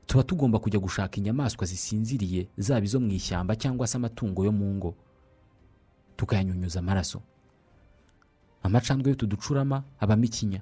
[0.06, 4.68] tuba tugomba kujya gushaka inyamaswa zisinziriye zaba izo mu ishyamba cyangwa se amatungo yo mu
[4.76, 4.92] ngo
[6.18, 7.22] tukayanyunyuza amaraso.
[8.64, 10.62] Amacandwe y'utu ducurama abamo ikinya.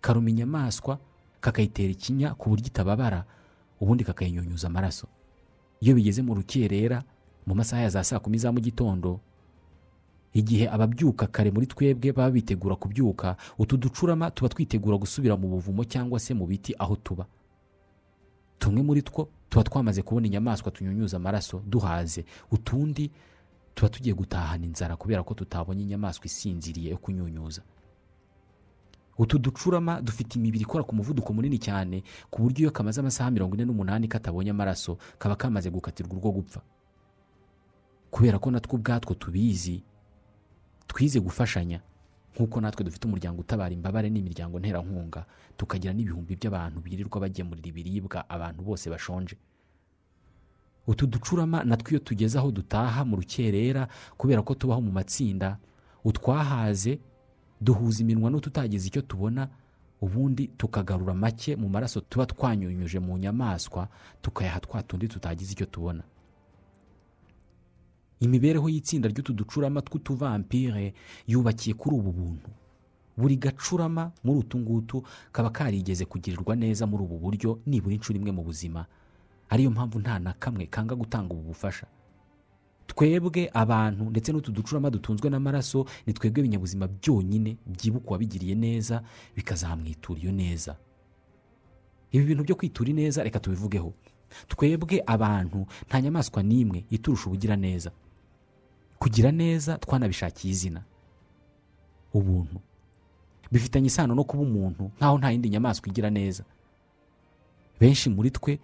[0.00, 0.98] Karuma inyamaswa
[1.40, 3.24] kakayitera ikinya ku buryo itababara
[3.80, 5.06] ubundi kakayinyunyuza amaraso.
[5.80, 7.04] Iyo bigeze mu rukerera
[7.46, 9.20] mu masaha ya za saa kumi za mu gitondo
[10.36, 15.84] igihe ababyuka kare muri twebwe baba bitegura kubyuka utu ducurama tuba twitegura gusubira mu buvumo
[15.88, 17.24] cyangwa se mu biti aho tuba.
[18.58, 22.24] Tumwe muri two tuba twamaze kubona inyamaswa tunyunyuza amaraso duhaze.
[22.52, 23.10] Utundi
[23.74, 27.62] tuba tugiye gutahana inzara kubera ko tutabonye inyamaswa isinziriye yo kunyunyuza.
[29.18, 33.54] Utu ducurama dufite imibiri ikora ku muvuduko munini cyane ku buryo iyo kamaze amasaha mirongo
[33.56, 36.60] ine n'umunani katabonye amaraso kaba kamaze gukatirwa urwo gupfa.
[38.12, 39.80] Kubera ko natwo ubwatwo tubizi
[40.86, 41.80] twize gufashanya.
[42.34, 45.24] Nk'uko natwe dufite umuryango utabara imbabare n'imiryango nterankunga
[45.56, 49.36] tukagira n'ibihumbi by'abantu birirwa bagemurira ibiribwa abantu bose bashonje.
[50.86, 55.58] Utu ducurama natwo iyo tugeze aho dutaha mu rukerera kubera ko tubaho mu matsinda
[56.04, 56.98] utwahaze
[57.60, 59.48] duhuza iminwa n'ututagize icyo tubona
[60.00, 63.88] ubundi tukagarura make mu maraso tuba twanyunyuje mu nyamaswa
[64.22, 66.02] tukayaha twa tundi tutagize icyo tubona.
[68.20, 70.94] Imibereho y'itsinda ry'utu ducurama tw'utuvampire
[71.26, 72.48] yubakiye kuri ubu buntu.
[73.16, 75.02] Buri gacurama muri utu ngutu
[75.32, 78.86] kaba karigeze kugirirwa neza muri ubu buryo nibura inshuro imwe mu buzima.
[79.48, 81.86] Ariyo mpamvu nta na kamwe kanga gutanga ubu bufasha.
[82.86, 89.02] Twebwe abantu ndetse n'utu ducurama dutunzwe n'amaraso ni twebwe ibinyabuzima byonyine byibuka uwabigiriye neza
[89.36, 90.76] bikazamwitura iyo neza.
[92.12, 93.92] Ibi bintu byo kwitura ineza reka tubivugeho.
[94.48, 97.90] Twebwe abantu nta nyamaswa n'imwe iturusha ubugira neza.
[98.98, 100.82] Kugira neza twanabishakiye izina.
[102.14, 102.60] Ubuntu.
[103.52, 106.44] Bifitanye isano no kuba umuntu nk'aho nta yindi nyamaswa igira neza.
[107.80, 108.58] Benshi muri twe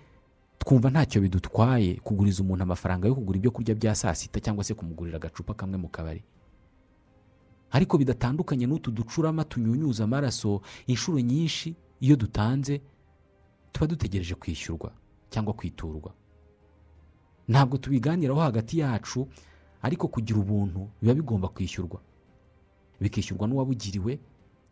[0.58, 4.74] twumva ntacyo bidutwaye kuguriza umuntu amafaranga yo kugura ibyo kurya bya saa sita cyangwa se
[4.74, 6.22] kumugurira agacupa kamwe mu kabari.
[7.70, 12.80] Ariko bidatandukanye n'utu ducurama tunyunyuza amaraso inshuro nyinshi iyo dutanze
[13.72, 14.92] tuba dutegereje kwishyurwa
[15.30, 16.12] cyangwa kwiturwa.
[17.48, 19.28] Ntabwo tubiganiraho hagati yacu
[19.82, 22.00] ariko kugira ubuntu biba bigomba kwishyurwa.
[23.00, 24.18] Bikishyurwa n'uwabugiriwe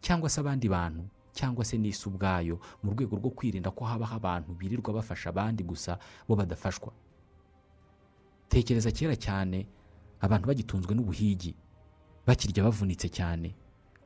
[0.00, 4.50] cyangwa se abandi bantu cyangwa se n'isi ubwayo mu rwego rwo kwirinda ko habaho abantu
[4.54, 6.92] birirwa bafasha abandi gusa bo badafashwa.
[8.48, 9.66] Tekereza kera cyane
[10.20, 11.54] abantu bagitunzwe n'ubuhigi.
[12.26, 13.54] Bakirya bavunitse cyane.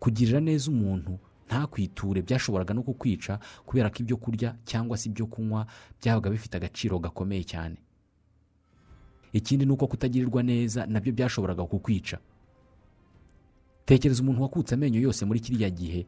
[0.01, 5.67] Kugirira neza umuntu ntakwiture byashoboraga no kukwica kubera ko ibyo kurya cyangwa se ibyo kunywa
[6.01, 7.77] byabaga bifite agaciro gakomeye cyane.
[9.35, 12.16] Ikindi ni uko kutagirirwa neza na byo byashoboraga kukwica.
[13.85, 16.07] Tekereza umuntu wakutse amenyo yose muri kiriya gihe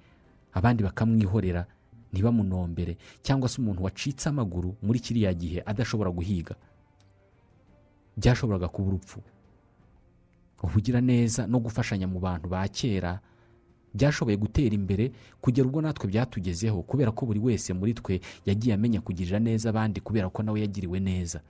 [0.54, 1.66] abandi bakamwihorera
[2.12, 6.54] ntibamunombere cyangwa se umuntu wacitse amaguru muri kiriya gihe adashobora guhiga.
[8.16, 9.20] Byashoboraga kuba urupfu.
[10.62, 13.20] Ubugira neza no gufashanya mu bantu ba kera
[13.94, 19.00] byashoboye gutera imbere kugera ubwo natwe byatugezeho kubera ko buri wese muri twe yagiye amenya
[19.04, 21.40] kugirira neza abandi kubera ko nawe yagiriwe neza.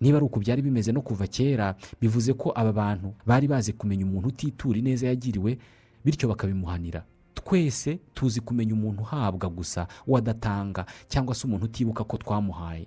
[0.00, 4.04] Niba ari uku byari bimeze no kuva kera bivuze ko aba bantu bari bazi kumenya
[4.06, 5.58] umuntu utitura ineza yagiriwe
[6.04, 7.04] bityo bakabimuhanira.
[7.34, 12.86] Twese tuzi kumenya umuntu uhabwa gusa wadatanga cyangwa se umuntu utibuka ko twamuhaye.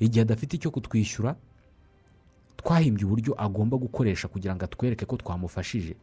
[0.00, 1.36] Igihe adafite icyo kutwishyura
[2.56, 5.96] twahimbye uburyo agomba gukoresha kugira ngo atwereke ko twamufashije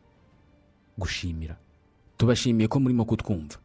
[0.98, 1.56] gushimira.
[2.18, 3.58] Tubashimiye ko murimo kutwumva.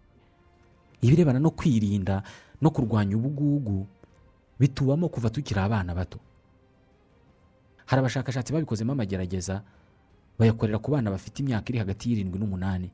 [1.02, 2.22] Ibirebana no kwirinda
[2.62, 3.86] no kurwanya ubugugu
[4.60, 6.18] bitubamo kuva tukiri abana bato.
[7.86, 9.62] Hari abashakashatsi babikozemo amagerageza
[10.38, 12.90] bayakorera ku bana bafite imyaka iri hagati y'irindwi n'umunani.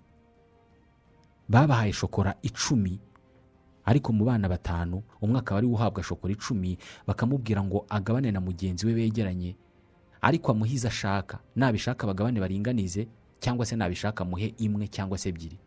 [1.48, 3.00] Babahaye shokora icumi
[3.84, 8.40] ariko mu bana batanu umwe akaba ari we uhabwa shokora icumi bakamubwira ngo agabane na
[8.40, 9.56] mugenzi we begeranye
[10.22, 11.38] ariko amuhe izo ashaka.
[11.56, 13.08] Nabishaka bagabane baringanize
[13.40, 15.58] cyangwa se nabishaka amuhe imwe cyangwa se ebyiri.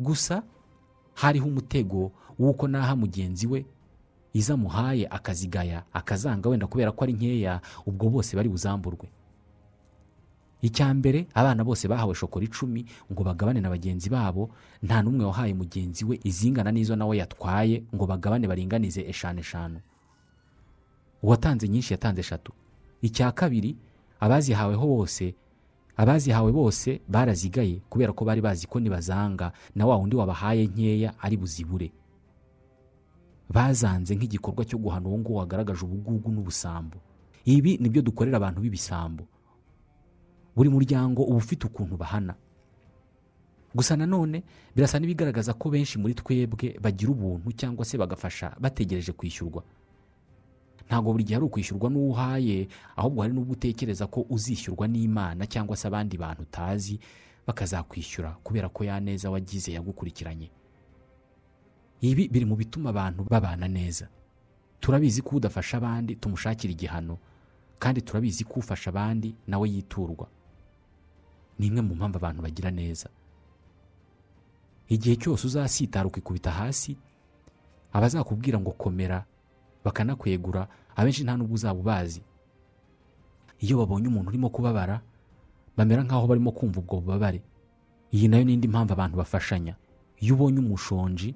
[0.00, 0.42] Gusa
[1.14, 3.64] hariho umutego w'uko naha mugenzi we
[4.36, 9.08] izo amuhaye akazigaya akazanga wenda kubera ko ari nkeya ubwo bose bari buzamburwe.
[10.62, 14.50] Icya mbere abana bose bahawe shokora icumi ngo bagabane na bagenzi babo
[14.82, 19.78] nta n'umwe wahaye mugenzi we izingana n'izo nawe yatwaye ngo bagabane baringanize eshanu eshanu.
[21.22, 22.52] Uwatanze nyinshi yatanze eshatu.
[23.02, 23.76] Icya kabiri
[24.20, 25.34] abazihaweho bose
[25.96, 31.36] abazihawe bose barazigaye kubera ko bari bazi ko nibazanga na wa wundi wabahaye nkeya ari
[31.36, 31.92] buzibure.
[33.48, 36.98] Bazanze nk'igikorwa cyo guhana uwo nguwo wagaragaje ubugugu n'ubusambo.
[37.44, 39.24] Ibi ni byo dukorera abantu b'ibisambo.
[40.56, 42.34] Buri muryango uba ufite ukuntu bahana.
[43.74, 44.42] Gusa nanone
[44.74, 49.62] birasa n'ibigaragaza ko benshi muri twebwe bagira ubuntu cyangwa se bagafasha bategereje kwishyurwa.
[50.88, 55.76] Ntabwo buri gihe ari ukwishyurwa n'uwo uhaye ahubwo hari n'ubwo utekereza ko uzishyurwa n'imana cyangwa
[55.76, 56.98] se abandi bantu utazi
[57.46, 60.50] bakazakwishyura kubera ko ya neza wagize yagukurikiranye.
[62.00, 64.08] Ibi biri mu bituma abantu babana neza.
[64.80, 67.18] Turabizi ko udafasha abandi tumushakira igihano
[67.78, 70.26] kandi turabizi ko ufasha abandi nawe yiturwa.
[71.58, 73.08] Ni imwe mu mpamvu abantu bagira neza.
[74.88, 76.96] Igihe cyose uzasitara ukikubita hasi
[77.92, 79.24] abazakubwira ngo komera
[79.84, 82.22] bakanakwegura abenshi nta n'ubwo uzaba ubazi.
[83.58, 85.00] Iyo babonye umuntu urimo kubabara
[85.76, 87.40] bamera nk'aho barimo kumva ubwo bubabare.
[88.12, 89.74] Iyi na yo n'indi mpamvu abantu bafashanya.
[90.20, 91.34] Iyo ubonye umushonji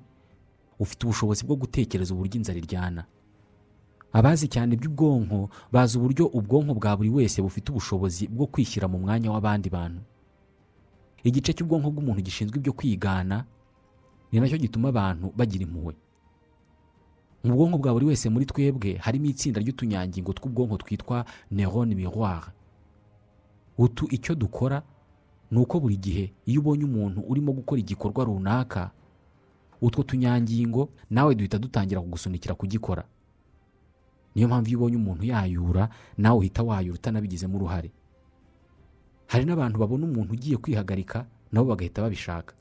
[0.80, 3.04] ufite ubushobozi bwo gutekereza uburyo inzara iryana.
[4.12, 9.30] Abazi cyane iby'ubwonko bazi uburyo ubwonko bwa buri wese bufite ubushobozi bwo kwishyira mu mwanya
[9.30, 10.00] w'abandi bantu.
[11.22, 13.44] Igice cy'ubwonko bw'umuntu gishinzwe ibyo kwigana
[14.32, 15.94] ni na cyo gituma abantu bagira impuhwe.
[17.44, 22.50] Mu bwonko bwa buri wese muri twebwe harimo itsinda ry'utunyangingo tw'ubwonko twitwa neurone miroir.
[23.78, 24.82] Utu icyo dukora
[25.50, 28.90] ni uko buri gihe iyo ubonye umuntu urimo gukora igikorwa runaka
[29.80, 33.04] utwo tunyangingo nawe duhita dutangira kugusunikira kugikora.
[34.34, 35.88] Niyo mpamvu iyo ubonye umuntu yayura
[36.18, 37.90] nawe uhita wayura utanabigizemo uruhare.
[39.26, 42.54] Hari n'abantu babona umuntu ugiye kwihagarika nabo bagahita babishaka.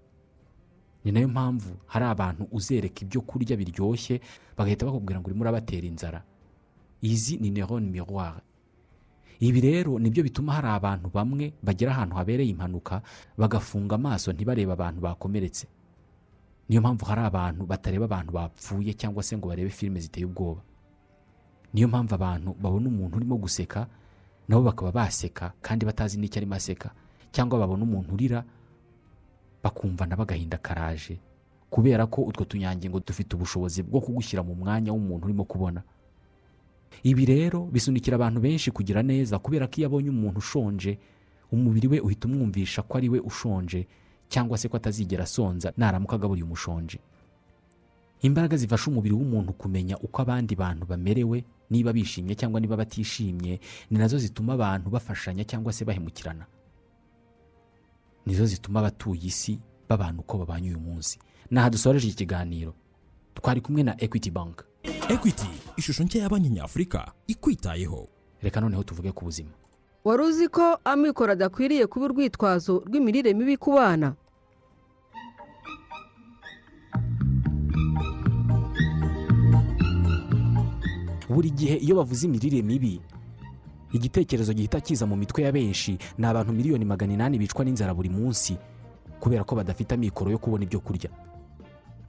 [1.06, 4.22] Ni na yo mpamvu hari abantu uzereka ibyo kurya biryoshye
[4.58, 6.24] bagahita bakubwira ngo urimo urabatera inzara.
[7.02, 8.42] Izi ni neron miroir.
[9.40, 13.02] Ibi rero ni byo bituma hari abantu bamwe bagera ahantu habereye impanuka
[13.38, 15.68] bagafunga amaso ntibarebe abantu bakomeretse.
[16.70, 20.62] Niyo mpamvu hari abantu batareba abantu bapfuye cyangwa se ngo barebe filime ziteye ubwoba.
[21.74, 23.88] Niyo mpamvu abantu babona umuntu urimo guseka
[24.48, 26.90] nabo bakaba baseka kandi batazi n'icyo arimo aseka.
[27.32, 28.44] Cyangwa babona umuntu urira
[29.64, 31.20] bakumva nabo agahinda karaje.
[31.70, 35.82] Kubera ko utwo tunyangingo dufite ubushobozi bwo kugushyira mu mwanya w'umuntu urimo kubona.
[37.04, 40.98] Ibi rero bisunikira abantu benshi kugira neza kubera ko iyo abonye umuntu ushonje
[41.52, 43.86] umubiri we uhita umwumvisha ko ari we ushonje.
[44.30, 47.00] Cyangwa se ko atazigera asonza naramuka agaburiye umushonji
[48.22, 53.60] imbaraga zifasha umubiri w'umuntu kumenya uko abandi bantu bamerewe niba bishimye cyangwa niba batishimye
[53.92, 56.46] ni na zo zituma abantu bafashanya cyangwa se bahemukirana.
[58.26, 61.20] Nizo zituma abatuye isi babana uko babanye uyu munsi.
[61.52, 62.74] Naha dusoreje iki kiganiro
[63.34, 64.64] twari kumwe na equity bank.
[65.10, 68.08] Ekwiti ishusho nshya ya banki nyafurika ikwitayeho.
[68.42, 69.52] Reka noneho tuvuge ku buzima.
[70.10, 74.10] Wari uzi ko amikoro adakwiriye kuba urwitwazo rw'imirire mibi ku bana?
[81.30, 83.02] Buri gihe iyo bavuze imirire mibi
[83.94, 85.98] igitekerezo gihita kiza mu mitwe ya benshi.
[86.18, 88.58] Ni abantu miliyoni magana inani bicwa n'inzara buri munsi
[89.20, 91.10] kubera ko badafite amikoro yo kubona ibyo kurya.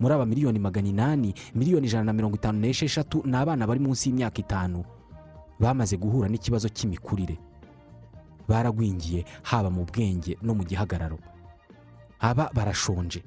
[0.00, 4.08] Muri aba miliyoni magana inani miliyoni ijana na mirongo itanu n'esheshatu ni abana bari munsi
[4.08, 4.84] y'imyaka itanu
[5.60, 7.36] bamaze guhura n'ikibazo cy'imikurire.
[8.48, 11.18] Baragwingiye haba mu bwenge no mu gihagararo.
[12.20, 13.22] Aba barashonje.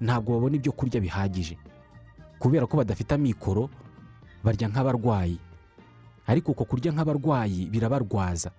[0.00, 1.56] Ntabwo babona ibyo kurya bihagije.
[2.38, 3.70] Kubera ko badafite amikoro
[4.44, 5.38] barya nk'abarwayi.
[6.26, 8.50] Ariko uko kurya nk'abarwayi birabarwaza.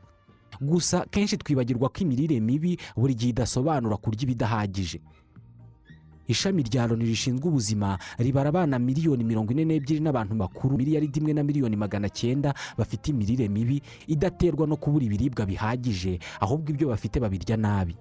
[0.62, 5.00] Gusa kenshi twibagirwa ko imirire mibi buri gihe idasobanura kurya ibidahagije.
[6.28, 11.34] Ishami rya loni rishinzwe ubuzima ribara abana miliyoni mirongo ine n'ebyiri n'abantu bakuru miliyaridi imwe
[11.34, 17.20] na miliyoni magana cyenda bafite imirire mibi idaterwa no kubura ibiribwa bihagije ahubwo ibyo bafite
[17.20, 17.96] babirya nabi.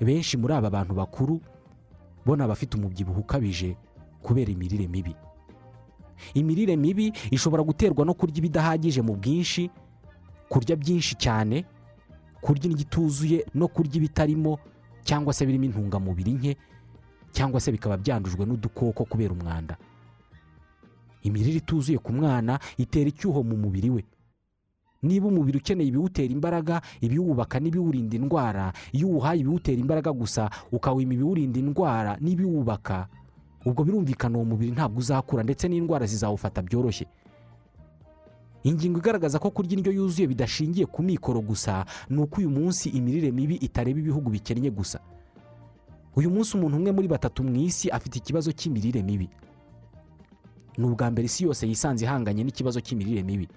[0.00, 1.40] Benshi muri aba bantu bakuru
[2.26, 3.76] bo ni abafite umubyibuho ukabije
[4.22, 5.14] kubera imirire mibi.
[6.34, 9.70] Imirire mibi ishobora guterwa no kurya ibidahagije mu bwinshi
[10.48, 11.64] kurya byinshi cyane
[12.40, 14.58] kurya indyo ituzuye no kurya ibitarimo
[15.04, 16.52] cyangwa se birimo intungamubiri nke
[17.36, 19.76] cyangwa se bikaba byandujwe n'udukoko kubera umwanda.
[21.22, 24.02] Imirire ituzuye ku mwana itera icyuho mu mubiri we.
[25.02, 31.58] Niba umubiri ukeneye ibiwutera imbaraga ibiwubaka n'ibiwurinda indwara iyo uwuhaye ibiwutera imbaraga gusa ukawima ibiwurinda
[31.60, 33.06] indwara n'ibiwubaka
[33.66, 37.06] ubwo birumvikana uwo mubiri ntabwo uzakura ndetse n'indwara zizawufata byoroshye.
[38.64, 43.30] Ingingo igaragaza ko kurya indyo yuzuye bidashingiye ku mikoro gusa ni uko uyu munsi imirire
[43.30, 44.98] mibi itareba ibihugu bikennye gusa.
[46.16, 49.28] Uyu munsi umuntu umwe muri batatu mu isi afite ikibazo cy'imirire mibi.
[50.78, 53.48] Ni ubwa mbere isi yose yisanze ihanganye n'ikibazo cy'imirire mibi.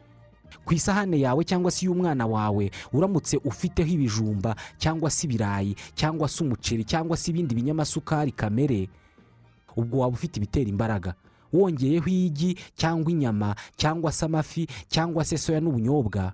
[0.66, 6.44] Ku isahane yawe cyangwa se iy'umwana wawe uramutse ufiteho ibijumba cyangwa se ibirayi cyangwa se
[6.44, 8.90] umuceri cyangwa se ibindi binyamasukari kamere
[9.78, 11.14] ubwo waba ufite ibitera imbaraga.
[11.54, 16.34] Wongeyeho igi cyangwa inyama cyangwa se amafi cyangwa se soya n'ubunyobwa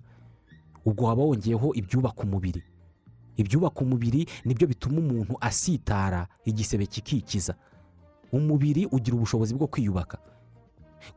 [0.86, 2.64] ubwo waba wongeyeho ibyubaka umubiri.
[3.38, 7.56] Ibyubaka umubiri ni byo bituma umuntu asitara igisebe kikikiza.
[8.32, 10.18] Umubiri ugira ubushobozi bwo kwiyubaka.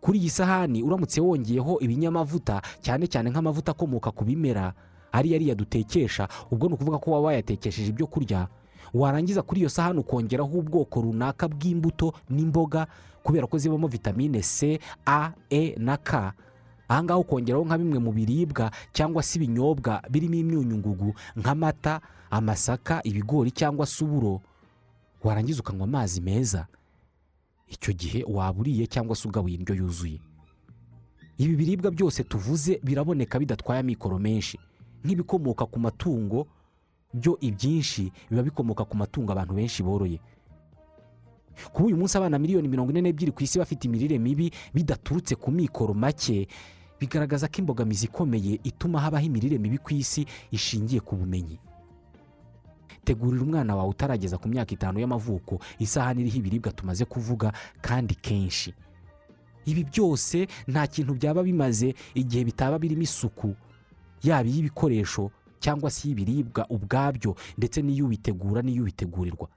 [0.01, 4.75] Kuri iyi sahani uramutse wongeyeho ibinyamavuta cyane cyane nk'amavuta akomoka ku bimera
[5.13, 8.49] ariyo ariya dutekesha ubwo ni ukuvuga ko waba wayatekesheje ibyo kurya
[8.95, 12.87] warangiza kuri iyo sahani ukongeraho ubwoko runaka bw'imbuto n'imboga
[13.25, 14.77] kubera ko zibamo vitamine c
[15.07, 16.33] a e na k.
[16.89, 23.87] ahangaha ukongeraho nka bimwe mu biribwa cyangwa se ibinyobwa birimo imyunyungugu nk'amata amasaka ibigori cyangwa
[23.87, 24.41] se uburo
[25.25, 26.67] warangiza ukanywa amazi meza.
[27.69, 30.21] Icyo gihe waba uriye cyangwa se ugabuye indyo yuzuye.
[31.39, 34.59] Ibi biribwa byose tuvuze biraboneka bidatwaye amikoro menshi.
[35.05, 36.47] Nk'ibikomoka ku matungo
[37.15, 40.21] byo ibyinshi biba bikomoka ku matungo abantu benshi boroye.
[41.73, 45.51] Kuba uyu munsi abana miliyoni mirongo ine n'ebyiri ku isi bafite imirire mibi bidaturutse ku
[45.51, 46.49] mikoro make
[47.01, 51.59] bigaragaza ko imbogamizi ikomeye ituma habaho imirire mibi ku isi ishingiye ku bumenyi.
[53.05, 58.75] Tegurira umwana wawe utarageza ku myaka itanu y'amavuko isahani iriho ibiribwa tumaze kuvuga kandi kenshi.
[59.67, 63.55] Ibi byose nta kintu byaba bimaze igihe bitaba birimo isuku
[64.23, 65.31] yaba iy'ibikoresho
[65.61, 69.49] cyangwa se iy'ibiribwa ubwabyo ndetse n'iy'ubitegura n'iy'ubitegurirwa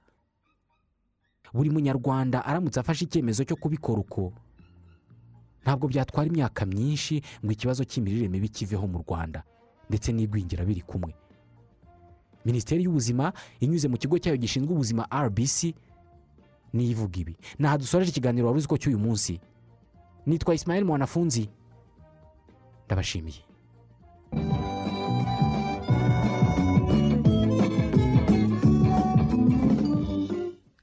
[1.52, 4.32] buri munyarwanda aramutse afashe icyemezo cyo kubikora uko.
[5.62, 9.42] ntabwo byatwara imyaka myinshi ngo ikibazo cy'imirire mibi kiveho mu rwanda
[9.88, 11.14] ndetse n'igwingira biri kumwe.
[12.44, 13.32] Minisiteri y'ubuzima
[13.62, 15.58] inyuze mu kigo cyayo gishinzwe ubuzima rbc
[16.74, 17.34] niyo ivuga ibi.
[17.58, 19.38] Ntaha dusoreje ikiganiro wari uzi ko cy'uyu munsi.
[20.26, 21.46] Nitwa Ismail mwanafunzi.
[22.86, 23.40] Ndabashimiye.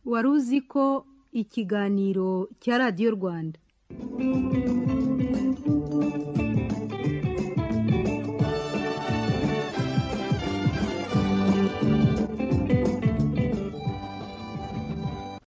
[0.06, 3.60] Wari uzi ko ikiganiro cya radiyo rwanda?